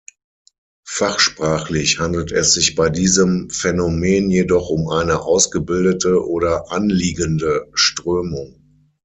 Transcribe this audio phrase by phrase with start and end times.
[0.87, 8.89] Fachsprachlich handelt es sich bei diesem Phänomen jedoch um eine "ausgebildete" oder "anliegende" Strömung.